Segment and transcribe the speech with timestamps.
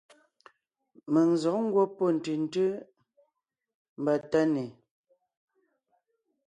[1.11, 2.69] Mèŋ n zɔ̌g ngwɔ́ pɔ́ ntʉ̀ntʉ́
[4.01, 4.65] mbà Tánè,